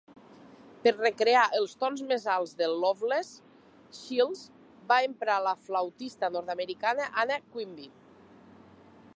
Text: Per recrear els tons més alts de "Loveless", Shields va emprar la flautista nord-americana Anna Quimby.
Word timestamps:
Per 0.85 0.91
recrear 0.99 1.43
els 1.57 1.75
tons 1.83 2.01
més 2.11 2.25
alts 2.37 2.55
de 2.61 2.69
"Loveless", 2.85 3.29
Shields 3.99 4.41
va 4.93 4.99
emprar 5.11 5.37
la 5.49 5.55
flautista 5.69 6.33
nord-americana 6.39 7.07
Anna 7.25 7.41
Quimby. 7.53 7.91